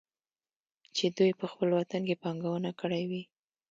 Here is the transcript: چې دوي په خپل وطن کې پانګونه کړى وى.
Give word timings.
چې 0.95 1.05
دوي 1.17 1.31
په 1.39 1.45
خپل 1.51 1.69
وطن 1.77 2.01
کې 2.07 2.21
پانګونه 2.23 2.69
کړى 2.79 3.03
وى. 3.09 3.23